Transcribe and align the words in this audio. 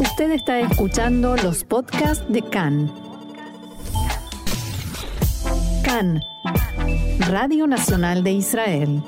Usted 0.00 0.32
está 0.32 0.58
escuchando 0.58 1.36
los 1.36 1.62
podcasts 1.62 2.24
de 2.28 2.42
CAN. 2.42 2.92
CAN, 5.84 6.20
Radio 7.28 7.68
Nacional 7.68 8.24
de 8.24 8.32
Israel. 8.32 9.02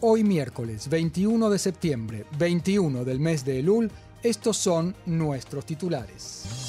Hoy 0.00 0.24
miércoles 0.24 0.88
21 0.88 1.50
de 1.50 1.58
septiembre, 1.58 2.24
21 2.38 3.04
del 3.04 3.20
mes 3.20 3.44
de 3.44 3.58
Elul, 3.58 3.90
estos 4.22 4.56
son 4.56 4.96
nuestros 5.04 5.66
titulares. 5.66 6.59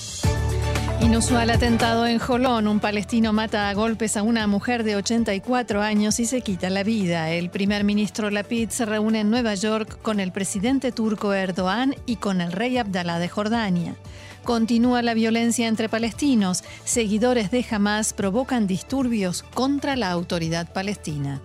Inusual 1.02 1.50
atentado 1.50 2.06
en 2.06 2.20
Jolón. 2.20 2.68
Un 2.68 2.80
palestino 2.80 3.34
mata 3.34 3.70
a 3.70 3.74
golpes 3.74 4.18
a 4.18 4.22
una 4.22 4.46
mujer 4.46 4.84
de 4.84 4.96
84 4.96 5.82
años 5.82 6.20
y 6.20 6.26
se 6.26 6.42
quita 6.42 6.70
la 6.70 6.84
vida. 6.84 7.32
El 7.32 7.50
primer 7.50 7.84
ministro 7.84 8.30
Lapid 8.30 8.70
se 8.70 8.86
reúne 8.86 9.22
en 9.22 9.32
Nueva 9.32 9.56
York 9.56 10.00
con 10.04 10.20
el 10.20 10.32
presidente 10.32 10.92
turco 10.92 11.34
Erdogan 11.34 11.96
y 12.06 12.18
con 12.18 12.40
el 12.40 12.52
rey 12.52 12.78
Abdalá 12.78 13.18
de 13.18 13.30
Jordania. 13.30 13.96
Continúa 14.44 15.02
la 15.02 15.16
violencia 15.16 15.68
entre 15.68 15.90
palestinos. 15.90 16.64
Seguidores 16.84 17.50
de 17.50 17.66
Hamas 17.70 18.14
provocan 18.14 18.68
disturbios 18.68 19.42
contra 19.42 19.96
la 19.96 20.12
autoridad 20.12 20.72
palestina. 20.72 21.42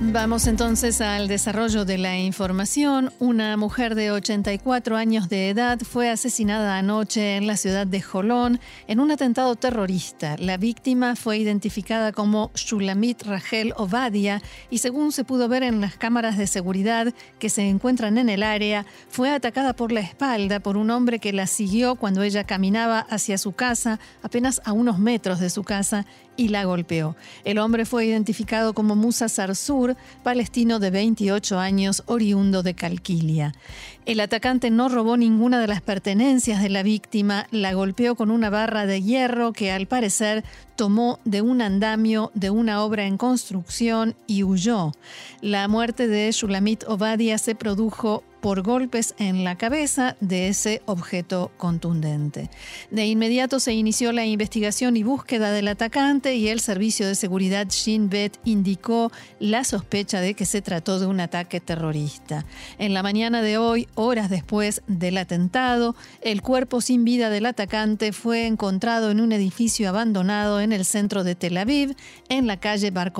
Vamos 0.00 0.46
entonces 0.46 1.00
al 1.00 1.26
desarrollo 1.26 1.84
de 1.84 1.98
la 1.98 2.16
información. 2.16 3.12
Una 3.18 3.56
mujer 3.56 3.96
de 3.96 4.12
84 4.12 4.96
años 4.96 5.28
de 5.28 5.50
edad 5.50 5.80
fue 5.80 6.08
asesinada 6.08 6.78
anoche 6.78 7.36
en 7.36 7.48
la 7.48 7.56
ciudad 7.56 7.84
de 7.84 8.00
Jolón 8.00 8.60
en 8.86 9.00
un 9.00 9.10
atentado 9.10 9.56
terrorista. 9.56 10.36
La 10.38 10.56
víctima 10.56 11.16
fue 11.16 11.38
identificada 11.38 12.12
como 12.12 12.52
Shulamit 12.54 13.24
Rachel 13.24 13.74
Ovadia 13.76 14.40
y 14.70 14.78
según 14.78 15.10
se 15.10 15.24
pudo 15.24 15.48
ver 15.48 15.64
en 15.64 15.80
las 15.80 15.96
cámaras 15.96 16.38
de 16.38 16.46
seguridad 16.46 17.12
que 17.40 17.50
se 17.50 17.68
encuentran 17.68 18.18
en 18.18 18.28
el 18.28 18.44
área, 18.44 18.86
fue 19.08 19.30
atacada 19.30 19.74
por 19.74 19.90
la 19.90 20.00
espalda 20.00 20.60
por 20.60 20.76
un 20.76 20.90
hombre 20.90 21.18
que 21.18 21.32
la 21.32 21.48
siguió 21.48 21.96
cuando 21.96 22.22
ella 22.22 22.44
caminaba 22.44 23.00
hacia 23.00 23.36
su 23.36 23.50
casa, 23.50 23.98
apenas 24.22 24.62
a 24.64 24.72
unos 24.72 25.00
metros 25.00 25.40
de 25.40 25.50
su 25.50 25.64
casa, 25.64 26.06
y 26.38 26.48
la 26.48 26.64
golpeó. 26.64 27.16
El 27.44 27.58
hombre 27.58 27.84
fue 27.84 28.06
identificado 28.06 28.72
como 28.72 28.96
Musa 28.96 29.28
Sarsur, 29.28 29.96
palestino 30.22 30.78
de 30.78 30.90
28 30.90 31.58
años, 31.58 32.04
oriundo 32.06 32.62
de 32.62 32.72
Calquilia. 32.72 33.52
El 34.06 34.20
atacante 34.20 34.70
no 34.70 34.88
robó 34.88 35.18
ninguna 35.18 35.60
de 35.60 35.66
las 35.66 35.82
pertenencias 35.82 36.62
de 36.62 36.70
la 36.70 36.82
víctima, 36.82 37.46
la 37.50 37.74
golpeó 37.74 38.14
con 38.14 38.30
una 38.30 38.48
barra 38.48 38.86
de 38.86 39.02
hierro 39.02 39.52
que 39.52 39.70
al 39.70 39.86
parecer 39.86 40.44
tomó 40.76 41.18
de 41.24 41.42
un 41.42 41.60
andamio 41.60 42.30
de 42.34 42.48
una 42.50 42.82
obra 42.82 43.04
en 43.04 43.18
construcción 43.18 44.14
y 44.26 44.44
huyó. 44.44 44.92
La 45.42 45.66
muerte 45.68 46.06
de 46.06 46.30
Shulamit 46.30 46.84
Obadia 46.84 47.36
se 47.36 47.54
produjo 47.54 48.22
por 48.40 48.62
golpes 48.62 49.14
en 49.18 49.44
la 49.44 49.56
cabeza 49.56 50.16
de 50.20 50.48
ese 50.48 50.82
objeto 50.86 51.50
contundente. 51.56 52.50
De 52.90 53.06
inmediato 53.06 53.60
se 53.60 53.72
inició 53.72 54.12
la 54.12 54.24
investigación 54.24 54.96
y 54.96 55.02
búsqueda 55.02 55.50
del 55.52 55.68
atacante 55.68 56.36
y 56.36 56.48
el 56.48 56.60
servicio 56.60 57.06
de 57.06 57.14
seguridad 57.14 57.68
Shin 57.68 58.08
Bet 58.08 58.38
indicó 58.44 59.10
la 59.40 59.64
sospecha 59.64 60.20
de 60.20 60.34
que 60.34 60.46
se 60.46 60.62
trató 60.62 60.98
de 60.98 61.06
un 61.06 61.20
ataque 61.20 61.60
terrorista. 61.60 62.44
En 62.78 62.94
la 62.94 63.02
mañana 63.02 63.42
de 63.42 63.58
hoy, 63.58 63.88
horas 63.94 64.30
después 64.30 64.82
del 64.86 65.18
atentado, 65.18 65.96
el 66.22 66.42
cuerpo 66.42 66.80
sin 66.80 67.04
vida 67.04 67.30
del 67.30 67.46
atacante 67.46 68.12
fue 68.12 68.46
encontrado 68.46 69.10
en 69.10 69.20
un 69.20 69.32
edificio 69.32 69.88
abandonado 69.88 70.60
en 70.60 70.72
el 70.72 70.84
centro 70.84 71.24
de 71.24 71.34
Tel 71.34 71.56
Aviv, 71.56 71.96
en 72.28 72.46
la 72.46 72.58
calle 72.58 72.90
Bar 72.90 73.12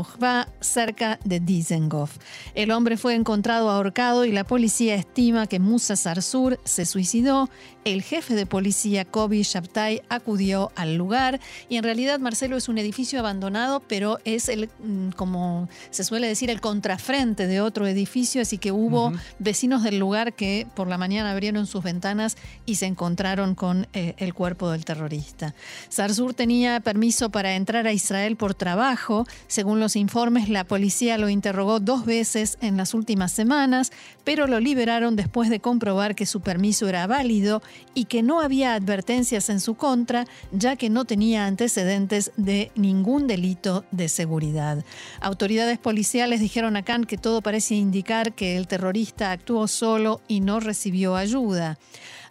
cerca 0.60 1.18
de 1.24 1.40
Dizengoff. 1.40 2.18
El 2.54 2.70
hombre 2.70 2.96
fue 2.96 3.14
encontrado 3.14 3.70
ahorcado 3.70 4.24
y 4.24 4.32
la 4.32 4.44
policía 4.44 4.94
estima 5.18 5.48
que 5.48 5.58
Musa 5.58 5.96
Sarsur 5.96 6.60
se 6.62 6.86
suicidó. 6.86 7.50
El 7.84 8.02
jefe 8.02 8.34
de 8.34 8.46
policía 8.46 9.04
Kobi 9.04 9.42
Shabtai 9.42 10.02
acudió 10.08 10.70
al 10.76 10.94
lugar 10.94 11.40
y 11.68 11.76
en 11.76 11.82
realidad 11.82 12.20
Marcelo 12.20 12.56
es 12.56 12.68
un 12.68 12.78
edificio 12.78 13.18
abandonado, 13.18 13.80
pero 13.80 14.20
es 14.24 14.48
el, 14.48 14.68
mm, 14.78 15.10
como 15.16 15.68
se 15.90 16.04
suele 16.04 16.28
decir, 16.28 16.50
el 16.50 16.60
contrafrente 16.60 17.48
de 17.48 17.60
otro 17.60 17.88
edificio, 17.88 18.42
así 18.42 18.58
que 18.58 18.70
hubo 18.70 19.12
vecinos 19.40 19.82
del 19.82 19.98
lugar 19.98 20.34
que 20.34 20.68
por 20.76 20.86
la 20.86 20.98
mañana 20.98 21.32
abrieron 21.32 21.66
sus 21.66 21.82
ventanas 21.82 22.36
y 22.64 22.76
se 22.76 22.86
encontraron 22.86 23.56
con 23.56 23.88
eh, 23.94 24.14
el 24.18 24.34
cuerpo 24.34 24.70
del 24.70 24.84
terrorista. 24.84 25.52
Sarsur 25.88 26.32
tenía 26.32 26.78
permiso 26.78 27.30
para 27.30 27.56
entrar 27.56 27.88
a 27.88 27.92
Israel 27.92 28.36
por 28.36 28.54
trabajo. 28.54 29.26
Según 29.48 29.80
los 29.80 29.96
informes, 29.96 30.48
la 30.48 30.62
policía 30.62 31.18
lo 31.18 31.28
interrogó 31.28 31.80
dos 31.80 32.04
veces 32.04 32.56
en 32.60 32.76
las 32.76 32.94
últimas 32.94 33.32
semanas, 33.32 33.90
pero 34.22 34.46
lo 34.46 34.60
liberaron 34.60 35.07
después 35.16 35.50
de 35.50 35.60
comprobar 35.60 36.14
que 36.14 36.26
su 36.26 36.40
permiso 36.40 36.88
era 36.88 37.06
válido 37.06 37.62
y 37.94 38.04
que 38.04 38.22
no 38.22 38.40
había 38.40 38.74
advertencias 38.74 39.48
en 39.50 39.60
su 39.60 39.74
contra, 39.74 40.26
ya 40.52 40.76
que 40.76 40.90
no 40.90 41.04
tenía 41.04 41.46
antecedentes 41.46 42.32
de 42.36 42.70
ningún 42.74 43.26
delito 43.26 43.84
de 43.90 44.08
seguridad. 44.08 44.84
Autoridades 45.20 45.78
policiales 45.78 46.40
dijeron 46.40 46.76
a 46.76 46.82
Khan 46.82 47.04
que 47.04 47.18
todo 47.18 47.42
parece 47.42 47.74
indicar 47.74 48.34
que 48.34 48.56
el 48.56 48.66
terrorista 48.66 49.32
actuó 49.32 49.68
solo 49.68 50.20
y 50.28 50.40
no 50.40 50.60
recibió 50.60 51.16
ayuda. 51.16 51.78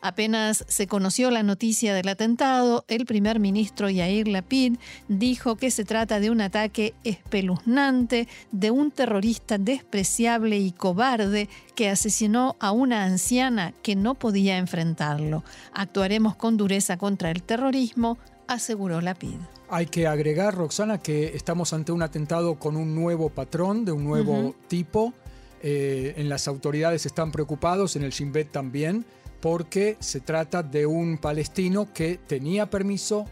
Apenas 0.01 0.65
se 0.67 0.87
conoció 0.87 1.31
la 1.31 1.43
noticia 1.43 1.93
del 1.93 2.07
atentado, 2.07 2.85
el 2.87 3.05
primer 3.05 3.39
ministro 3.39 3.89
Yair 3.89 4.27
Lapid 4.27 4.77
dijo 5.07 5.55
que 5.55 5.71
se 5.71 5.85
trata 5.85 6.19
de 6.19 6.29
un 6.29 6.41
ataque 6.41 6.93
espeluznante 7.03 8.27
de 8.51 8.71
un 8.71 8.91
terrorista 8.91 9.57
despreciable 9.57 10.57
y 10.57 10.71
cobarde 10.71 11.49
que 11.75 11.89
asesinó 11.89 12.55
a 12.59 12.71
una 12.71 13.03
anciana 13.03 13.73
que 13.81 13.95
no 13.95 14.15
podía 14.15 14.57
enfrentarlo. 14.57 15.43
Actuaremos 15.73 16.35
con 16.35 16.57
dureza 16.57 16.97
contra 16.97 17.31
el 17.31 17.43
terrorismo, 17.43 18.17
aseguró 18.47 19.01
Lapid. 19.01 19.37
Hay 19.69 19.87
que 19.87 20.07
agregar, 20.07 20.55
Roxana, 20.55 20.99
que 20.99 21.35
estamos 21.35 21.73
ante 21.73 21.91
un 21.91 22.01
atentado 22.01 22.55
con 22.55 22.77
un 22.77 22.95
nuevo 22.95 23.29
patrón, 23.29 23.83
de 23.83 23.91
un 23.91 24.05
nuevo 24.05 24.55
tipo. 24.67 25.13
Eh, 25.61 26.13
en 26.17 26.29
las 26.29 26.47
autoridades 26.47 27.05
están 27.05 27.31
preocupados, 27.31 27.95
en 27.95 28.03
el 28.03 28.11
Shin 28.11 28.31
Bet 28.31 28.51
también 28.51 29.05
porque 29.41 29.97
se 29.99 30.19
trata 30.19 30.63
de 30.63 30.85
un 30.85 31.17
palestino 31.17 31.91
que 31.93 32.19
tenía 32.27 32.69
permiso 32.69 33.25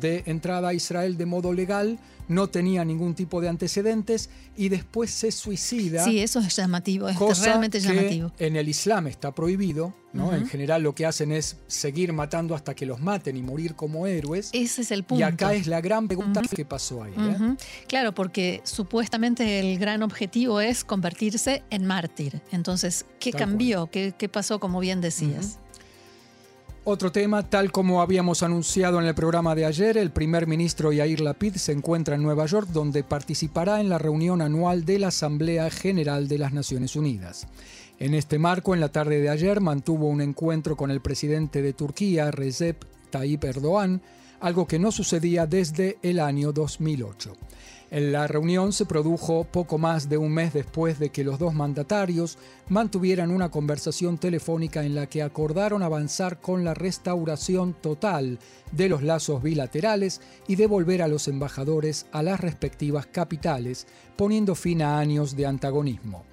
de 0.00 0.22
entrada 0.26 0.68
a 0.68 0.74
Israel 0.74 1.16
de 1.16 1.26
modo 1.26 1.52
legal, 1.52 1.98
no 2.28 2.48
tenía 2.48 2.84
ningún 2.84 3.14
tipo 3.14 3.40
de 3.40 3.48
antecedentes 3.48 4.30
y 4.56 4.68
después 4.68 5.10
se 5.10 5.30
suicida. 5.30 6.04
Sí, 6.04 6.20
eso 6.20 6.40
es 6.40 6.56
llamativo, 6.56 7.08
es 7.08 7.18
realmente 7.42 7.80
llamativo. 7.80 8.32
en 8.38 8.56
el 8.56 8.68
Islam 8.68 9.06
está 9.06 9.32
prohibido, 9.32 9.94
¿no? 10.12 10.34
En 10.34 10.46
general 10.46 10.82
lo 10.82 10.94
que 10.94 11.06
hacen 11.06 11.30
es 11.30 11.56
seguir 11.66 12.12
matando 12.12 12.54
hasta 12.54 12.74
que 12.74 12.86
los 12.86 13.00
maten 13.00 13.36
y 13.36 13.42
morir 13.42 13.74
como 13.74 14.06
héroes. 14.06 14.50
Ese 14.52 14.82
es 14.82 14.90
el 14.90 15.04
punto. 15.04 15.20
Y 15.20 15.22
acá 15.22 15.54
es 15.54 15.66
la 15.66 15.80
gran 15.80 16.08
pregunta 16.08 16.42
¿qué 16.54 16.64
pasó 16.64 17.02
ahí. 17.02 17.12
¿eh? 17.16 17.56
Claro, 17.86 18.14
porque 18.14 18.60
supuestamente 18.64 19.60
el 19.60 19.78
gran 19.78 20.02
objetivo 20.02 20.60
es 20.60 20.84
convertirse 20.84 21.62
en 21.70 21.86
mártir. 21.86 22.40
Entonces, 22.50 23.06
¿qué 23.20 23.32
cambió? 23.32 23.88
¿Qué, 23.90 24.28
pasó, 24.32 24.58
como 24.58 24.80
bien 24.80 25.00
decías? 25.00 25.58
Otro 26.88 27.10
tema, 27.10 27.42
tal 27.42 27.72
como 27.72 28.00
habíamos 28.00 28.44
anunciado 28.44 29.00
en 29.00 29.06
el 29.06 29.14
programa 29.16 29.56
de 29.56 29.64
ayer, 29.64 29.98
el 29.98 30.12
primer 30.12 30.46
ministro 30.46 30.92
Yair 30.92 31.20
Lapid 31.20 31.56
se 31.56 31.72
encuentra 31.72 32.14
en 32.14 32.22
Nueva 32.22 32.46
York 32.46 32.68
donde 32.68 33.02
participará 33.02 33.80
en 33.80 33.88
la 33.88 33.98
reunión 33.98 34.40
anual 34.40 34.84
de 34.84 35.00
la 35.00 35.08
Asamblea 35.08 35.68
General 35.68 36.28
de 36.28 36.38
las 36.38 36.52
Naciones 36.52 36.94
Unidas. 36.94 37.48
En 37.98 38.14
este 38.14 38.38
marco, 38.38 38.72
en 38.72 38.78
la 38.78 38.90
tarde 38.90 39.20
de 39.20 39.30
ayer, 39.30 39.60
mantuvo 39.60 40.06
un 40.06 40.20
encuentro 40.20 40.76
con 40.76 40.92
el 40.92 41.00
presidente 41.00 41.60
de 41.60 41.72
Turquía, 41.72 42.30
Recep 42.30 42.84
Tayyip 43.10 43.42
Erdogan, 43.42 44.00
algo 44.40 44.66
que 44.66 44.78
no 44.78 44.92
sucedía 44.92 45.46
desde 45.46 45.98
el 46.02 46.20
año 46.20 46.52
2008. 46.52 47.34
La 47.90 48.26
reunión 48.26 48.72
se 48.72 48.84
produjo 48.84 49.44
poco 49.44 49.78
más 49.78 50.08
de 50.08 50.18
un 50.18 50.32
mes 50.32 50.52
después 50.52 50.98
de 50.98 51.10
que 51.10 51.22
los 51.22 51.38
dos 51.38 51.54
mandatarios 51.54 52.36
mantuvieran 52.68 53.30
una 53.30 53.50
conversación 53.50 54.18
telefónica 54.18 54.84
en 54.84 54.96
la 54.96 55.06
que 55.06 55.22
acordaron 55.22 55.84
avanzar 55.84 56.40
con 56.40 56.64
la 56.64 56.74
restauración 56.74 57.74
total 57.74 58.40
de 58.72 58.88
los 58.88 59.04
lazos 59.04 59.40
bilaterales 59.40 60.20
y 60.48 60.56
devolver 60.56 61.00
a 61.00 61.08
los 61.08 61.28
embajadores 61.28 62.06
a 62.10 62.24
las 62.24 62.40
respectivas 62.40 63.06
capitales, 63.06 63.86
poniendo 64.16 64.56
fin 64.56 64.82
a 64.82 64.98
años 64.98 65.36
de 65.36 65.46
antagonismo. 65.46 66.24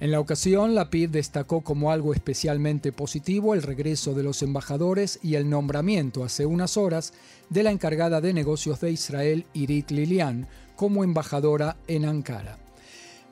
En 0.00 0.12
la 0.12 0.20
ocasión, 0.20 0.76
la 0.76 0.90
PID 0.90 1.10
destacó 1.10 1.62
como 1.62 1.90
algo 1.90 2.14
especialmente 2.14 2.92
positivo 2.92 3.54
el 3.54 3.62
regreso 3.62 4.14
de 4.14 4.22
los 4.22 4.42
embajadores 4.42 5.18
y 5.22 5.34
el 5.34 5.50
nombramiento 5.50 6.22
hace 6.22 6.46
unas 6.46 6.76
horas 6.76 7.12
de 7.50 7.64
la 7.64 7.72
encargada 7.72 8.20
de 8.20 8.32
negocios 8.32 8.80
de 8.80 8.92
Israel, 8.92 9.44
Irit 9.54 9.90
Lilian, 9.90 10.46
como 10.76 11.02
embajadora 11.02 11.76
en 11.88 12.04
Ankara. 12.04 12.58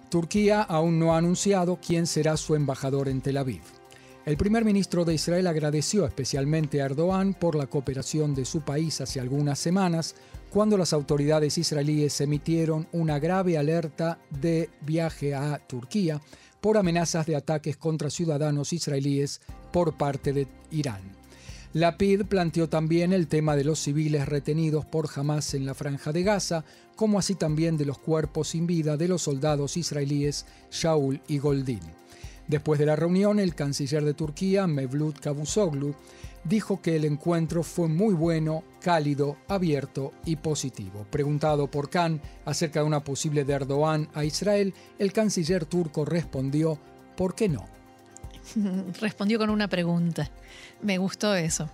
Turquía 0.09 0.63
aún 0.63 0.99
no 0.99 1.15
ha 1.15 1.19
anunciado 1.19 1.79
quién 1.81 2.09
será 2.09 2.37
su 2.37 2.57
embajador 2.57 3.09
en 3.09 3.21
Tel 3.21 3.37
Aviv. 3.37 3.63
El 4.27 4.37
primer 4.37 4.65
ministro 4.65 5.05
de 5.05 5.15
Israel 5.15 5.47
agradeció 5.47 6.05
especialmente 6.05 6.83
a 6.83 6.87
Erdogan 6.87 7.33
por 7.33 7.55
la 7.55 7.69
cooperación 7.69 8.35
de 8.35 8.45
su 8.45 8.63
país 8.63 9.01
hace 9.01 9.21
algunas 9.21 9.57
semanas, 9.57 10.17
cuando 10.51 10.77
las 10.77 10.93
autoridades 10.93 11.57
israelíes 11.59 12.21
emitieron 12.21 12.89
una 12.91 13.21
grave 13.21 13.57
alerta 13.57 14.19
de 14.41 14.69
viaje 14.81 15.33
a 15.33 15.65
Turquía 15.65 16.21
por 16.61 16.77
amenazas 16.77 17.25
de 17.27 17.37
ataques 17.37 17.77
contra 17.77 18.11
ciudadanos 18.11 18.73
israelíes 18.73 19.43
por 19.73 19.97
parte 19.97 20.33
de 20.33 20.49
Irán. 20.73 21.03
Lapid 21.73 22.25
planteó 22.25 22.69
también 22.69 23.13
el 23.13 23.29
tema 23.29 23.55
de 23.55 23.63
los 23.63 23.79
civiles 23.79 24.27
retenidos 24.27 24.85
por 24.85 25.09
Hamas 25.15 25.55
en 25.55 25.65
la 25.65 25.75
franja 25.75 26.11
de 26.11 26.25
Gaza, 26.25 26.65
como 26.97 27.21
así 27.21 27.37
también 27.37 27.77
de 27.77 27.85
los 27.85 27.99
cuerpos 27.99 28.49
sin 28.49 28.67
vida 28.67 28.97
de 28.97 29.07
los 29.07 29.23
soldados 29.23 29.77
israelíes 29.77 30.47
Shaul 30.73 31.21
y 31.29 31.39
Goldin. 31.39 32.06
Después 32.49 32.79
de 32.79 32.87
la 32.87 32.97
reunión, 32.97 33.41
el 33.41 33.55
canciller 33.55 34.05
de 34.05 34.15
Turquía, 34.15 34.67
Mevlut 34.67 35.19
Cavusoglu, 35.19 35.95
dijo 36.45 36.81
que 36.81 36.95
el 36.97 37.05
encuentro 37.05 37.63
fue 37.63 37.89
muy 37.89 38.15
bueno, 38.15 38.63
cálido, 38.81 39.37
abierto 39.49 40.13
y 40.25 40.37
positivo. 40.37 41.07
Preguntado 41.11 41.69
por 41.69 41.91
Khan 41.91 42.21
acerca 42.45 42.81
de 42.81 42.87
una 42.87 43.03
posible 43.03 43.45
de 43.45 43.53
Erdogan 43.53 44.09
a 44.15 44.25
Israel, 44.25 44.75
el 44.99 45.13
canciller 45.13 45.65
turco 45.65 46.05
respondió, 46.05 46.79
¿por 47.17 47.35
qué 47.35 47.49
no? 47.49 47.65
Respondió 49.01 49.39
con 49.39 49.51
una 49.51 49.67
pregunta. 49.67 50.31
Me 50.83 50.99
gustó 50.99 51.35
eso 51.35 51.69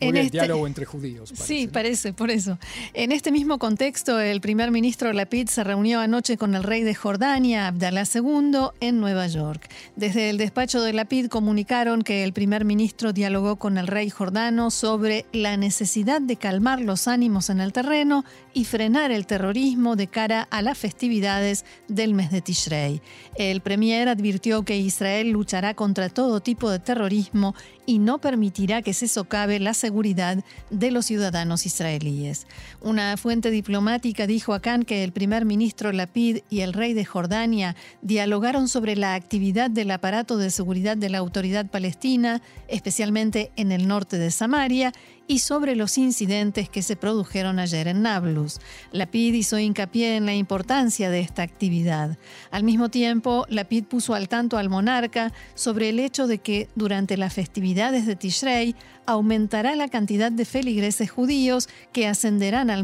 en 0.00 0.16
el 0.16 0.26
este 0.26 0.38
diálogo 0.38 0.66
entre 0.66 0.84
judíos. 0.84 1.32
sí, 1.34 1.68
parece, 1.68 2.12
por 2.12 2.30
eso. 2.30 2.58
En 2.94 3.12
este 3.12 3.30
mismo 3.30 3.58
contexto, 3.58 4.18
el 4.18 4.40
primer 4.40 4.70
ministro 4.70 5.12
Lapid 5.12 5.48
se 5.48 5.62
reunió 5.64 6.00
anoche 6.00 6.36
con 6.36 6.54
el 6.54 6.62
rey 6.62 6.82
de 6.82 6.94
Jordania, 6.94 7.68
Abdallah 7.68 8.04
II, 8.12 8.70
en 8.80 9.00
Nueva 9.00 9.26
York. 9.26 9.68
Desde 9.96 10.30
el 10.30 10.38
despacho 10.38 10.82
de 10.82 10.92
Lapid 10.92 11.28
comunicaron 11.28 12.02
que 12.02 12.24
el 12.24 12.32
primer 12.32 12.64
ministro 12.64 13.12
dialogó 13.12 13.56
con 13.56 13.78
el 13.78 13.86
rey 13.86 14.10
jordano 14.10 14.70
sobre 14.70 15.26
la 15.32 15.56
necesidad 15.56 16.20
de 16.20 16.36
calmar 16.36 16.80
los 16.80 17.06
ánimos 17.08 17.50
en 17.50 17.60
el 17.60 17.72
terreno 17.72 18.24
y 18.54 18.64
frenar 18.64 19.10
el 19.10 19.26
terrorismo 19.26 19.96
de 19.96 20.06
cara 20.06 20.48
a 20.50 20.62
las 20.62 20.78
festividades 20.78 21.64
del 21.88 22.14
mes 22.14 22.30
de 22.30 22.40
Tishrei. 22.40 23.02
El 23.36 23.60
premier 23.60 24.08
advirtió 24.08 24.64
que 24.64 24.78
Israel 24.78 25.30
luchará 25.30 25.74
contra 25.74 26.08
todo 26.08 26.40
tipo 26.40 26.70
de 26.70 26.78
terrorismo 26.78 27.54
y 27.90 27.98
no 27.98 28.18
permitirá 28.18 28.82
que 28.82 28.94
se 28.94 29.08
socave 29.08 29.58
la 29.58 29.74
seguridad 29.74 30.44
de 30.70 30.92
los 30.92 31.06
ciudadanos 31.06 31.66
israelíes. 31.66 32.46
Una 32.80 33.16
fuente 33.16 33.50
diplomática 33.50 34.28
dijo 34.28 34.54
a 34.54 34.60
Khan 34.60 34.84
que 34.84 35.02
el 35.02 35.10
primer 35.10 35.44
ministro 35.44 35.90
Lapid 35.90 36.38
y 36.50 36.60
el 36.60 36.72
rey 36.72 36.94
de 36.94 37.04
Jordania 37.04 37.74
dialogaron 38.00 38.68
sobre 38.68 38.94
la 38.94 39.14
actividad 39.14 39.72
del 39.72 39.90
aparato 39.90 40.38
de 40.38 40.50
seguridad 40.50 40.96
de 40.96 41.08
la 41.08 41.18
autoridad 41.18 41.66
palestina, 41.66 42.42
especialmente 42.68 43.50
en 43.56 43.72
el 43.72 43.88
norte 43.88 44.18
de 44.18 44.30
Samaria, 44.30 44.92
y 45.30 45.38
sobre 45.38 45.76
los 45.76 45.96
incidentes 45.96 46.68
que 46.68 46.82
se 46.82 46.96
produjeron 46.96 47.60
ayer 47.60 47.86
en 47.86 48.02
Nablus. 48.02 48.58
Lapid 48.90 49.32
hizo 49.34 49.60
hincapié 49.60 50.16
en 50.16 50.26
la 50.26 50.34
importancia 50.34 51.08
de 51.08 51.20
esta 51.20 51.42
actividad. 51.42 52.18
Al 52.50 52.64
mismo 52.64 52.88
tiempo, 52.88 53.46
Lapid 53.48 53.84
puso 53.84 54.14
al 54.14 54.28
tanto 54.28 54.58
al 54.58 54.68
monarca 54.68 55.32
sobre 55.54 55.90
el 55.90 56.00
hecho 56.00 56.26
de 56.26 56.38
que 56.38 56.68
durante 56.74 57.16
las 57.16 57.32
festividades 57.32 58.06
de 58.06 58.16
Tishrei 58.16 58.74
aumentará 59.06 59.76
la 59.76 59.86
cantidad 59.86 60.32
de 60.32 60.44
feligreses 60.44 61.12
judíos 61.12 61.68
que 61.92 62.08
ascenderán 62.08 62.68
al, 62.68 62.82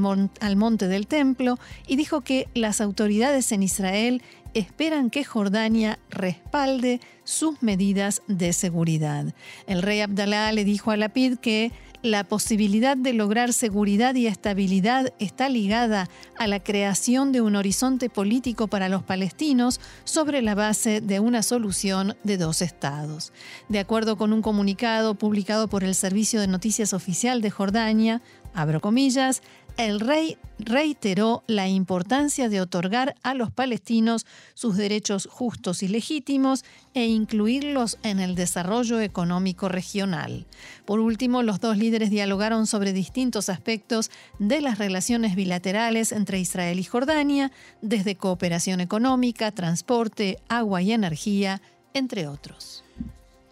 monte 0.57 0.87
del 0.87 1.09
templo 1.09 1.59
y 1.89 1.97
dijo 1.97 2.21
que 2.21 2.47
las 2.55 2.81
autoridades 2.81 3.51
en 3.51 3.65
Israel 3.65 4.23
esperan 4.55 5.11
que 5.11 5.23
Jordania 5.23 5.99
respalde 6.09 7.01
sus 7.25 7.63
medidas 7.63 8.23
de 8.27 8.53
seguridad. 8.53 9.35
El 9.67 9.83
rey 9.83 10.01
Abdalá 10.01 10.51
le 10.53 10.65
dijo 10.65 10.91
a 10.91 10.97
Lapid 10.97 11.37
que 11.39 11.73
la 12.03 12.25
posibilidad 12.25 12.97
de 12.97 13.13
lograr 13.13 13.53
seguridad 13.53 14.15
y 14.15 14.27
estabilidad 14.27 15.13
está 15.19 15.49
ligada 15.49 16.09
a 16.39 16.47
la 16.47 16.61
creación 16.61 17.33
de 17.33 17.41
un 17.41 17.57
horizonte 17.57 18.09
político 18.11 18.69
para 18.69 18.89
los 18.89 19.03
palestinos 19.03 19.81
sobre 20.05 20.43
la 20.43 20.55
base 20.55 21.01
de 21.01 21.21
una 21.21 21.43
solución 21.43 22.17
de 22.25 22.37
dos 22.37 22.63
estados. 22.63 23.33
De 23.69 23.79
acuerdo 23.79 24.17
con 24.17 24.33
un 24.33 24.43
comunicado 24.43 25.15
publicado 25.15 25.69
por 25.69 25.85
el 25.85 25.95
Servicio 25.95 26.41
de 26.41 26.47
Noticias 26.47 26.93
Oficial 26.93 27.41
de 27.41 27.51
Jordania, 27.51 28.23
abro 28.55 28.81
comillas, 28.81 29.43
el 29.77 30.01
rey 30.01 30.39
reiteró 30.59 31.43
la 31.47 31.69
importancia 31.69 32.49
de 32.49 32.61
otorgar 32.61 33.15
a 33.23 33.35
los 33.35 33.51
palestinos 33.51 34.25
sus 34.55 34.77
derechos 34.77 35.29
justos 35.31 35.83
y 35.83 35.89
legítimos 35.89 36.65
e 36.95 37.07
incluirlos 37.07 37.99
en 38.03 38.19
el 38.21 38.35
desarrollo 38.35 39.01
económico 39.01 39.69
regional. 39.69 40.47
Por 40.87 41.01
último, 41.01 41.43
los 41.43 41.61
dos 41.61 41.77
líderes 41.77 42.11
dialogaron 42.11 42.67
sobre 42.67 42.95
distintos 42.95 43.51
aspectos 43.51 44.11
de 44.39 44.63
las 44.63 44.79
relaciones 44.79 45.37
bilaterales 45.37 46.13
entre 46.13 46.41
Israel 46.41 46.79
y 46.79 46.85
Jordania, 46.85 47.53
desde 47.83 48.17
cooperación 48.17 48.81
económica, 48.81 49.53
transporte, 49.53 50.39
agua 50.49 50.81
y 50.81 50.93
energía, 50.93 51.61
entre 51.93 52.27
otros. 52.29 52.86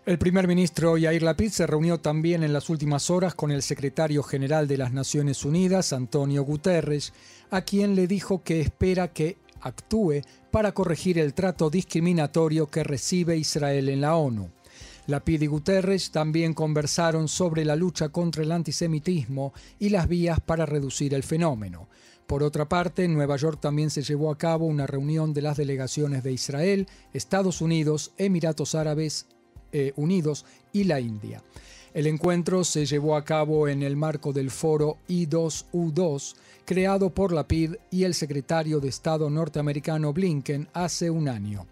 El 0.06 0.18
primer 0.18 0.46
ministro 0.46 0.98
Yair 0.98 1.22
Lapid 1.22 1.48
se 1.48 1.66
reunió 1.66 1.98
también 1.98 2.42
en 2.42 2.52
las 2.52 2.68
últimas 2.68 3.08
horas 3.08 3.34
con 3.34 3.50
el 3.50 3.62
secretario 3.62 4.22
general 4.22 4.68
de 4.68 4.76
las 4.76 4.92
Naciones 4.92 5.46
Unidas, 5.46 5.94
Antonio 5.94 6.42
Guterres, 6.44 7.14
a 7.50 7.62
quien 7.62 7.94
le 7.94 8.06
dijo 8.06 8.42
que 8.42 8.60
espera 8.60 9.14
que 9.14 9.38
actúe 9.62 10.20
para 10.50 10.72
corregir 10.72 11.18
el 11.18 11.32
trato 11.32 11.70
discriminatorio 11.70 12.66
que 12.66 12.84
recibe 12.84 13.38
Israel 13.38 13.88
en 13.88 14.02
la 14.02 14.16
ONU. 14.16 14.50
Lapid 15.06 15.40
y 15.40 15.46
Guterres 15.46 16.10
también 16.10 16.52
conversaron 16.52 17.26
sobre 17.26 17.64
la 17.64 17.74
lucha 17.74 18.10
contra 18.10 18.42
el 18.42 18.52
antisemitismo 18.52 19.54
y 19.78 19.88
las 19.88 20.06
vías 20.06 20.38
para 20.38 20.66
reducir 20.66 21.14
el 21.14 21.22
fenómeno. 21.22 21.88
Por 22.26 22.42
otra 22.42 22.68
parte, 22.68 23.04
en 23.04 23.14
Nueva 23.14 23.36
York 23.36 23.58
también 23.58 23.88
se 23.88 24.02
llevó 24.02 24.30
a 24.30 24.36
cabo 24.36 24.66
una 24.66 24.86
reunión 24.86 25.32
de 25.32 25.40
las 25.40 25.56
delegaciones 25.56 26.22
de 26.22 26.32
Israel, 26.32 26.88
Estados 27.14 27.62
Unidos, 27.62 28.12
Emiratos 28.18 28.74
Árabes 28.74 29.28
Unidos 29.96 30.44
y 30.72 30.84
la 30.84 31.00
India. 31.00 31.42
El 31.94 32.08
encuentro 32.08 32.64
se 32.64 32.86
llevó 32.86 33.14
a 33.14 33.24
cabo 33.24 33.68
en 33.68 33.82
el 33.84 33.96
marco 33.96 34.32
del 34.32 34.50
foro 34.50 34.98
I2U2, 35.08 36.34
creado 36.64 37.10
por 37.10 37.32
la 37.32 37.46
PID 37.46 37.76
y 37.90 38.02
el 38.02 38.14
secretario 38.14 38.80
de 38.80 38.88
Estado 38.88 39.30
norteamericano 39.30 40.12
Blinken 40.12 40.68
hace 40.72 41.08
un 41.08 41.28
año. 41.28 41.66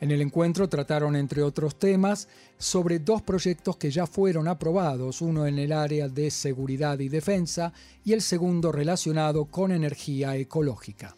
En 0.00 0.10
el 0.10 0.20
encuentro 0.20 0.68
trataron, 0.68 1.16
entre 1.16 1.42
otros 1.42 1.76
temas, 1.76 2.28
sobre 2.58 3.00
dos 3.00 3.22
proyectos 3.22 3.76
que 3.76 3.90
ya 3.90 4.06
fueron 4.06 4.46
aprobados, 4.46 5.20
uno 5.20 5.46
en 5.46 5.58
el 5.58 5.72
área 5.72 6.08
de 6.08 6.30
seguridad 6.30 6.98
y 7.00 7.08
defensa 7.08 7.72
y 8.04 8.12
el 8.12 8.22
segundo 8.22 8.70
relacionado 8.70 9.46
con 9.46 9.72
energía 9.72 10.36
ecológica. 10.36 11.16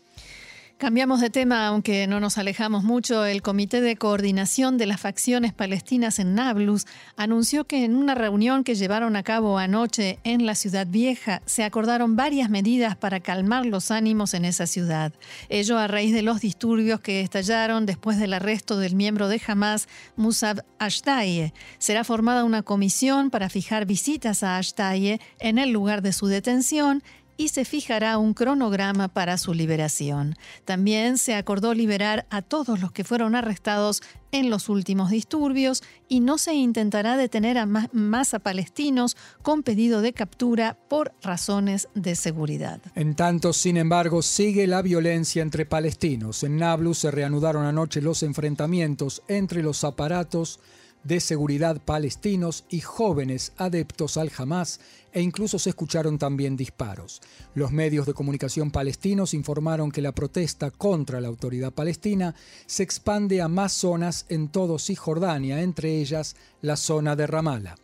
Cambiamos 0.78 1.22
de 1.22 1.30
tema, 1.30 1.66
aunque 1.68 2.06
no 2.06 2.20
nos 2.20 2.36
alejamos 2.36 2.84
mucho. 2.84 3.24
El 3.24 3.40
Comité 3.40 3.80
de 3.80 3.96
Coordinación 3.96 4.76
de 4.76 4.84
las 4.84 5.00
Facciones 5.00 5.54
Palestinas 5.54 6.18
en 6.18 6.34
Nablus 6.34 6.84
anunció 7.16 7.64
que 7.64 7.86
en 7.86 7.96
una 7.96 8.14
reunión 8.14 8.62
que 8.62 8.74
llevaron 8.74 9.16
a 9.16 9.22
cabo 9.22 9.56
anoche 9.56 10.18
en 10.22 10.44
la 10.44 10.54
ciudad 10.54 10.86
vieja 10.86 11.40
se 11.46 11.64
acordaron 11.64 12.14
varias 12.14 12.50
medidas 12.50 12.94
para 12.94 13.20
calmar 13.20 13.64
los 13.64 13.90
ánimos 13.90 14.34
en 14.34 14.44
esa 14.44 14.66
ciudad. 14.66 15.14
Ello 15.48 15.78
a 15.78 15.86
raíz 15.86 16.12
de 16.12 16.20
los 16.20 16.42
disturbios 16.42 17.00
que 17.00 17.22
estallaron 17.22 17.86
después 17.86 18.18
del 18.18 18.34
arresto 18.34 18.76
del 18.76 18.96
miembro 18.96 19.28
de 19.28 19.40
Hamas, 19.46 19.88
Musab 20.14 20.62
Ashtaye. 20.78 21.54
Será 21.78 22.04
formada 22.04 22.44
una 22.44 22.62
comisión 22.62 23.30
para 23.30 23.48
fijar 23.48 23.86
visitas 23.86 24.42
a 24.42 24.58
Ashtaye 24.58 25.22
en 25.38 25.56
el 25.56 25.70
lugar 25.70 26.02
de 26.02 26.12
su 26.12 26.26
detención 26.26 27.02
y 27.36 27.48
se 27.48 27.64
fijará 27.64 28.18
un 28.18 28.34
cronograma 28.34 29.08
para 29.08 29.38
su 29.38 29.54
liberación. 29.54 30.36
También 30.64 31.18
se 31.18 31.34
acordó 31.34 31.74
liberar 31.74 32.26
a 32.30 32.42
todos 32.42 32.80
los 32.80 32.92
que 32.92 33.04
fueron 33.04 33.34
arrestados 33.34 34.02
en 34.32 34.50
los 34.50 34.68
últimos 34.68 35.10
disturbios 35.10 35.82
y 36.08 36.20
no 36.20 36.38
se 36.38 36.54
intentará 36.54 37.16
detener 37.16 37.58
a 37.58 37.66
más, 37.66 38.34
a 38.34 38.38
palestinos 38.38 39.16
con 39.42 39.62
pedido 39.62 40.00
de 40.00 40.12
captura 40.12 40.76
por 40.88 41.12
razones 41.22 41.88
de 41.94 42.16
seguridad. 42.16 42.80
En 42.94 43.14
tanto, 43.14 43.52
sin 43.52 43.76
embargo, 43.76 44.22
sigue 44.22 44.66
la 44.66 44.82
violencia 44.82 45.42
entre 45.42 45.66
palestinos. 45.66 46.42
En 46.42 46.58
Nablus 46.58 46.98
se 46.98 47.10
reanudaron 47.10 47.64
anoche 47.64 48.02
los 48.02 48.22
enfrentamientos 48.22 49.22
entre 49.28 49.62
los 49.62 49.84
aparatos 49.84 50.60
de 51.06 51.20
seguridad 51.20 51.80
palestinos 51.80 52.64
y 52.68 52.80
jóvenes 52.80 53.52
adeptos 53.56 54.16
al 54.16 54.32
Hamas 54.36 54.80
e 55.12 55.22
incluso 55.22 55.58
se 55.58 55.70
escucharon 55.70 56.18
también 56.18 56.56
disparos. 56.56 57.22
Los 57.54 57.70
medios 57.70 58.06
de 58.06 58.12
comunicación 58.12 58.70
palestinos 58.70 59.32
informaron 59.32 59.92
que 59.92 60.02
la 60.02 60.12
protesta 60.12 60.70
contra 60.70 61.20
la 61.20 61.28
autoridad 61.28 61.72
palestina 61.72 62.34
se 62.66 62.82
expande 62.82 63.40
a 63.40 63.48
más 63.48 63.72
zonas 63.72 64.26
en 64.28 64.48
todo 64.48 64.78
Cisjordania, 64.78 65.62
entre 65.62 66.00
ellas 66.00 66.34
la 66.60 66.76
zona 66.76 67.14
de 67.14 67.26
Ramallah. 67.26 67.76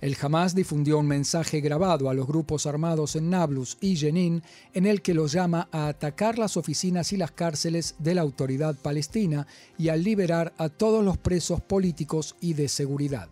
El 0.00 0.16
Hamas 0.20 0.54
difundió 0.54 0.98
un 0.98 1.06
mensaje 1.06 1.60
grabado 1.60 2.10
a 2.10 2.14
los 2.14 2.26
grupos 2.26 2.66
armados 2.66 3.16
en 3.16 3.30
Nablus 3.30 3.78
y 3.80 3.96
Jenin 3.96 4.42
en 4.74 4.84
el 4.84 5.00
que 5.00 5.14
los 5.14 5.32
llama 5.32 5.68
a 5.72 5.88
atacar 5.88 6.38
las 6.38 6.58
oficinas 6.58 7.12
y 7.14 7.16
las 7.16 7.32
cárceles 7.32 7.94
de 7.98 8.14
la 8.14 8.20
autoridad 8.20 8.76
palestina 8.76 9.46
y 9.78 9.88
a 9.88 9.96
liberar 9.96 10.52
a 10.58 10.68
todos 10.68 11.02
los 11.02 11.16
presos 11.16 11.62
políticos 11.62 12.36
y 12.40 12.52
de 12.52 12.68
seguridad. 12.68 13.28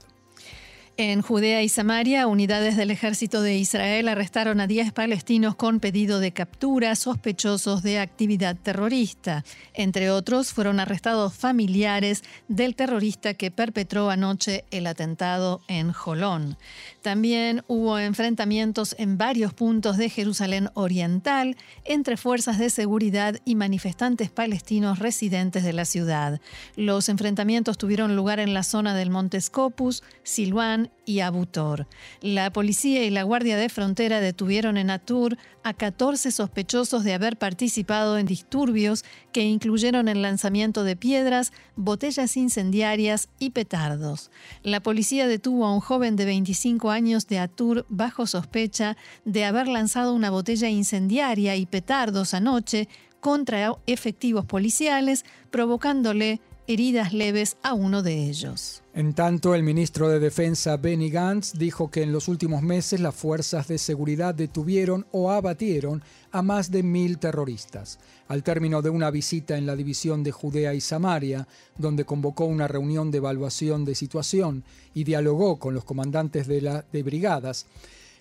En 0.96 1.22
Judea 1.22 1.60
y 1.64 1.68
Samaria, 1.68 2.28
unidades 2.28 2.76
del 2.76 2.92
ejército 2.92 3.42
de 3.42 3.56
Israel 3.56 4.06
arrestaron 4.06 4.60
a 4.60 4.68
10 4.68 4.92
palestinos 4.92 5.56
con 5.56 5.80
pedido 5.80 6.20
de 6.20 6.30
captura 6.30 6.94
sospechosos 6.94 7.82
de 7.82 7.98
actividad 7.98 8.54
terrorista. 8.54 9.44
Entre 9.72 10.12
otros, 10.12 10.52
fueron 10.52 10.78
arrestados 10.78 11.34
familiares 11.34 12.22
del 12.46 12.76
terrorista 12.76 13.34
que 13.34 13.50
perpetró 13.50 14.08
anoche 14.08 14.66
el 14.70 14.86
atentado 14.86 15.62
en 15.66 15.90
Jolón. 15.90 16.56
También 17.02 17.64
hubo 17.66 17.98
enfrentamientos 17.98 18.94
en 18.96 19.18
varios 19.18 19.52
puntos 19.52 19.96
de 19.96 20.10
Jerusalén 20.10 20.70
Oriental 20.74 21.56
entre 21.84 22.16
fuerzas 22.16 22.60
de 22.60 22.70
seguridad 22.70 23.40
y 23.44 23.56
manifestantes 23.56 24.30
palestinos 24.30 25.00
residentes 25.00 25.64
de 25.64 25.72
la 25.72 25.86
ciudad. 25.86 26.40
Los 26.76 27.08
enfrentamientos 27.08 27.78
tuvieron 27.78 28.14
lugar 28.14 28.38
en 28.38 28.54
la 28.54 28.62
zona 28.62 28.94
del 28.94 29.10
Monte 29.10 29.40
Scopus, 29.40 30.04
Silwan, 30.22 30.83
y 31.04 31.20
Abutor. 31.20 31.86
La 32.20 32.52
policía 32.52 33.04
y 33.04 33.10
la 33.10 33.22
Guardia 33.22 33.56
de 33.56 33.68
Frontera 33.68 34.20
detuvieron 34.20 34.76
en 34.76 34.90
Atur 34.90 35.36
a 35.62 35.74
14 35.74 36.30
sospechosos 36.30 37.04
de 37.04 37.14
haber 37.14 37.36
participado 37.36 38.18
en 38.18 38.26
disturbios 38.26 39.04
que 39.32 39.42
incluyeron 39.42 40.08
el 40.08 40.22
lanzamiento 40.22 40.84
de 40.84 40.96
piedras, 40.96 41.52
botellas 41.76 42.36
incendiarias 42.36 43.28
y 43.38 43.50
petardos. 43.50 44.30
La 44.62 44.80
policía 44.80 45.26
detuvo 45.26 45.66
a 45.66 45.74
un 45.74 45.80
joven 45.80 46.16
de 46.16 46.24
25 46.24 46.90
años 46.90 47.26
de 47.26 47.38
Atur 47.38 47.86
bajo 47.88 48.26
sospecha 48.26 48.96
de 49.24 49.44
haber 49.44 49.68
lanzado 49.68 50.14
una 50.14 50.30
botella 50.30 50.68
incendiaria 50.68 51.56
y 51.56 51.66
petardos 51.66 52.34
anoche 52.34 52.88
contra 53.20 53.74
efectivos 53.86 54.44
policiales, 54.44 55.24
provocándole 55.50 56.42
heridas 56.66 57.12
leves 57.12 57.56
a 57.62 57.74
uno 57.74 58.02
de 58.02 58.28
ellos. 58.28 58.82
En 58.94 59.12
tanto, 59.12 59.54
el 59.54 59.62
ministro 59.62 60.08
de 60.08 60.20
Defensa 60.20 60.76
Benny 60.76 61.10
Gantz 61.10 61.52
dijo 61.58 61.90
que 61.90 62.02
en 62.02 62.12
los 62.12 62.28
últimos 62.28 62.62
meses 62.62 63.00
las 63.00 63.14
fuerzas 63.14 63.68
de 63.68 63.78
seguridad 63.78 64.34
detuvieron 64.34 65.06
o 65.10 65.30
abatieron 65.30 66.02
a 66.30 66.42
más 66.42 66.70
de 66.70 66.82
mil 66.82 67.18
terroristas. 67.18 67.98
Al 68.28 68.42
término 68.42 68.82
de 68.82 68.90
una 68.90 69.10
visita 69.10 69.58
en 69.58 69.66
la 69.66 69.76
división 69.76 70.22
de 70.22 70.32
Judea 70.32 70.74
y 70.74 70.80
Samaria, 70.80 71.46
donde 71.76 72.04
convocó 72.04 72.44
una 72.46 72.68
reunión 72.68 73.10
de 73.10 73.18
evaluación 73.18 73.84
de 73.84 73.94
situación 73.94 74.64
y 74.94 75.04
dialogó 75.04 75.58
con 75.58 75.74
los 75.74 75.84
comandantes 75.84 76.46
de, 76.46 77.02
brigadas, 77.02 77.66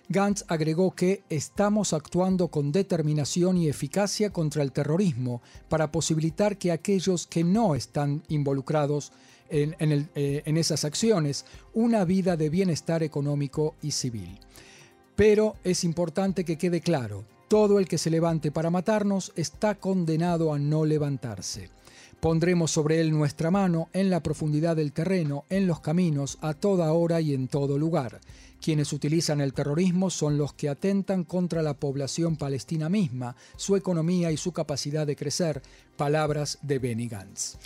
Gantz 0.08 0.44
agregó 0.48 0.94
que 0.94 1.22
estamos 1.30 1.92
actuando 1.92 2.48
con 2.48 2.72
determinación 2.72 3.56
y 3.56 3.68
eficacia 3.68 4.30
contra 4.30 4.62
el 4.62 4.72
terrorismo 4.72 5.40
para 5.68 5.90
posibilitar 5.90 6.58
que 6.58 6.72
aquellos 6.72 7.26
que 7.26 7.42
no 7.42 7.74
están 7.74 8.22
involucrados 8.28 9.12
en, 9.48 9.76
eh, 9.78 10.42
en, 10.44 10.56
esas 10.56 10.84
acciones 10.84 11.46
una 11.72 12.04
vida 12.04 12.36
de 12.36 12.50
bienestar 12.50 13.02
económico 13.02 13.74
y 13.82 13.92
civil. 13.92 14.38
Pero 15.16 15.56
es 15.64 15.84
importante 15.84 16.44
que 16.44 16.58
quede 16.58 16.80
claro, 16.80 17.24
todo 17.48 17.78
el 17.78 17.86
que 17.86 17.98
se 17.98 18.10
levante 18.10 18.50
para 18.50 18.70
matarnos 18.70 19.32
está 19.36 19.76
condenado 19.76 20.52
a 20.52 20.58
no 20.58 20.84
levantarse. 20.84 21.70
Pondremos 22.20 22.70
sobre 22.70 23.00
él 23.00 23.10
nuestra 23.12 23.50
mano 23.50 23.90
en 23.92 24.08
la 24.08 24.22
profundidad 24.22 24.76
del 24.76 24.92
terreno, 24.92 25.44
en 25.50 25.66
los 25.66 25.80
caminos, 25.80 26.38
a 26.40 26.54
toda 26.54 26.92
hora 26.92 27.20
y 27.20 27.34
en 27.34 27.48
todo 27.48 27.78
lugar. 27.78 28.20
Quienes 28.64 28.94
utilizan 28.94 29.42
el 29.42 29.52
terrorismo 29.52 30.08
son 30.08 30.38
los 30.38 30.54
que 30.54 30.70
atentan 30.70 31.24
contra 31.24 31.60
la 31.60 31.74
población 31.74 32.36
palestina 32.36 32.88
misma, 32.88 33.36
su 33.56 33.76
economía 33.76 34.32
y 34.32 34.38
su 34.38 34.52
capacidad 34.52 35.06
de 35.06 35.16
crecer. 35.16 35.60
Palabras 35.98 36.58
de 36.62 36.78
Benny 36.78 37.06
Gantz. 37.06 37.58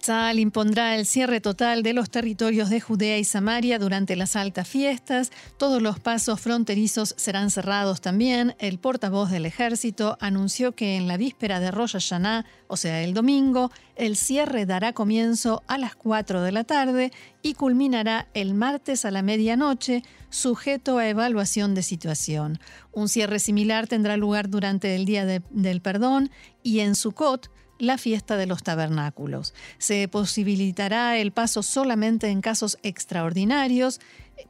Tzal 0.00 0.38
impondrá 0.38 0.94
el 0.94 1.04
cierre 1.04 1.40
total 1.40 1.82
de 1.82 1.92
los 1.92 2.10
territorios 2.10 2.70
de 2.70 2.80
Judea 2.80 3.18
y 3.18 3.24
Samaria 3.24 3.78
durante 3.78 4.14
las 4.14 4.36
altas 4.36 4.68
fiestas. 4.68 5.30
Todos 5.56 5.82
los 5.82 5.98
pasos 5.98 6.40
fronterizos 6.40 7.14
serán 7.16 7.50
cerrados 7.50 8.00
también. 8.00 8.54
El 8.58 8.78
portavoz 8.78 9.30
del 9.30 9.46
ejército 9.46 10.16
anunció 10.20 10.72
que 10.72 10.96
en 10.96 11.08
la 11.08 11.16
víspera 11.16 11.60
de 11.60 11.70
Rosh 11.70 11.92
Hashanah, 11.92 12.46
o 12.68 12.76
sea, 12.76 13.02
el 13.02 13.14
domingo, 13.14 13.70
el 13.96 14.16
cierre 14.16 14.64
dará 14.64 14.92
comienzo 14.92 15.62
a 15.66 15.76
las 15.76 15.96
4 15.96 16.42
de 16.42 16.52
la 16.52 16.64
tarde 16.64 17.12
y 17.42 17.54
culminará 17.54 18.28
el 18.34 18.54
martes 18.54 19.04
a 19.04 19.10
la 19.10 19.22
medianoche, 19.22 20.02
sujeto 20.46 20.98
a 20.98 21.08
evaluación 21.08 21.74
de 21.74 21.82
situación. 21.82 22.60
Un 22.92 23.08
cierre 23.08 23.40
similar 23.40 23.88
tendrá 23.88 24.16
lugar 24.16 24.48
durante 24.48 24.94
el 24.94 25.04
Día 25.04 25.26
del 25.26 25.80
Perdón 25.80 26.30
y 26.62 26.78
en 26.78 26.94
Sukkot, 26.94 27.50
la 27.80 27.98
fiesta 27.98 28.36
de 28.36 28.46
los 28.46 28.62
tabernáculos. 28.62 29.54
Se 29.78 30.06
posibilitará 30.06 31.18
el 31.18 31.32
paso 31.32 31.64
solamente 31.64 32.28
en 32.28 32.42
casos 32.42 32.78
extraordinarios, 32.84 34.00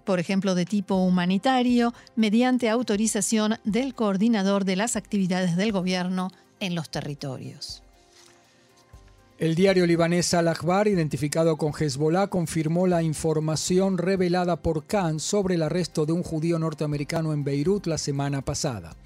por 0.05 0.21
ejemplo 0.21 0.55
de 0.55 0.67
tipo 0.67 0.97
humanitario, 0.97 1.95
mediante 2.15 2.69
autorización 2.69 3.57
del 3.65 3.95
coordinador 3.95 4.67
de 4.67 4.77
las 4.77 4.97
actividades 4.97 5.57
del 5.57 5.73
gobierno 5.73 6.31
en 6.61 6.75
los 6.75 6.91
territorios. 6.91 7.86
El 9.39 9.55
diario 9.55 9.87
libanés 9.87 10.33
Al-Akhbar, 10.33 10.89
identificado 10.89 11.59
con 11.59 11.75
Hezbollah, 11.79 12.29
confirmó 12.29 12.87
la 12.87 13.03
información 13.03 13.99
revelada 13.99 14.57
por 14.57 14.87
Khan 14.87 15.21
sobre 15.21 15.57
el 15.57 15.63
arresto 15.63 16.07
de 16.07 16.13
un 16.13 16.23
judío 16.23 16.59
norteamericano 16.59 17.35
en 17.35 17.45
Beirut 17.45 17.87
la 17.87 17.99
semana 17.99 18.41
pasada. 18.41 18.97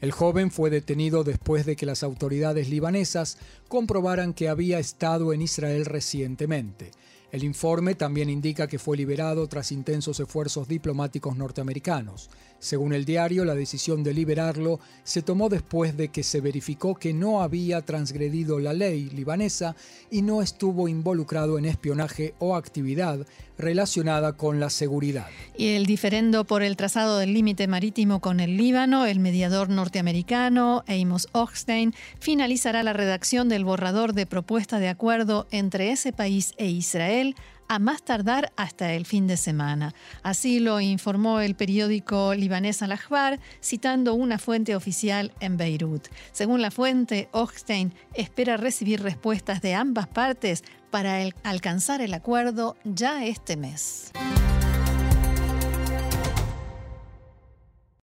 El 0.00 0.10
joven 0.10 0.50
fue 0.50 0.70
detenido 0.70 1.22
después 1.22 1.66
de 1.66 1.76
que 1.76 1.86
las 1.86 2.02
autoridades 2.02 2.68
libanesas 2.68 3.38
comprobaran 3.68 4.34
que 4.34 4.48
había 4.48 4.78
estado 4.78 5.32
en 5.32 5.42
Israel 5.42 5.84
recientemente. 5.84 6.90
El 7.32 7.42
informe 7.42 7.94
también 7.94 8.30
indica 8.30 8.68
que 8.68 8.78
fue 8.78 8.96
liberado 8.96 9.46
tras 9.48 9.72
intensos 9.72 10.20
esfuerzos 10.20 10.68
diplomáticos 10.68 11.36
norteamericanos. 11.36 12.30
Según 12.58 12.94
el 12.94 13.04
diario, 13.04 13.44
la 13.44 13.54
decisión 13.54 14.02
de 14.02 14.14
liberarlo 14.14 14.80
se 15.04 15.22
tomó 15.22 15.48
después 15.48 15.96
de 15.96 16.08
que 16.08 16.22
se 16.22 16.40
verificó 16.40 16.94
que 16.94 17.12
no 17.12 17.42
había 17.42 17.82
transgredido 17.82 18.58
la 18.60 18.72
ley 18.72 19.10
libanesa 19.10 19.76
y 20.10 20.22
no 20.22 20.40
estuvo 20.40 20.88
involucrado 20.88 21.58
en 21.58 21.66
espionaje 21.66 22.34
o 22.38 22.56
actividad 22.56 23.26
relacionada 23.58 24.34
con 24.34 24.60
la 24.60 24.70
seguridad. 24.70 25.26
Y 25.56 25.68
el 25.68 25.86
diferendo 25.86 26.44
por 26.44 26.62
el 26.62 26.76
trazado 26.76 27.18
del 27.18 27.34
límite 27.34 27.66
marítimo 27.66 28.20
con 28.20 28.40
el 28.40 28.56
Líbano, 28.56 29.06
el 29.06 29.20
mediador 29.20 29.68
norteamericano 29.70 30.84
Amos 30.86 31.28
Hochstein 31.32 31.94
finalizará 32.20 32.82
la 32.82 32.92
redacción 32.92 33.48
del 33.56 33.64
borrador 33.64 34.12
de 34.12 34.26
propuesta 34.26 34.78
de 34.78 34.90
acuerdo 34.90 35.46
entre 35.50 35.90
ese 35.90 36.12
país 36.12 36.52
e 36.58 36.66
Israel 36.66 37.34
a 37.68 37.78
más 37.78 38.02
tardar 38.02 38.52
hasta 38.54 38.92
el 38.92 39.06
fin 39.06 39.26
de 39.26 39.38
semana. 39.38 39.94
Así 40.22 40.60
lo 40.60 40.78
informó 40.78 41.40
el 41.40 41.54
periódico 41.54 42.34
libanés 42.34 42.82
Al-Akhbar, 42.82 43.40
citando 43.62 44.12
una 44.12 44.38
fuente 44.38 44.76
oficial 44.76 45.32
en 45.40 45.56
Beirut. 45.56 46.06
Según 46.32 46.60
la 46.60 46.70
fuente, 46.70 47.30
Hochstein 47.32 47.94
espera 48.12 48.58
recibir 48.58 49.02
respuestas 49.02 49.62
de 49.62 49.74
ambas 49.74 50.06
partes 50.06 50.62
para 50.90 51.16
alcanzar 51.42 52.02
el 52.02 52.12
acuerdo 52.12 52.76
ya 52.84 53.24
este 53.24 53.56
mes. 53.56 54.12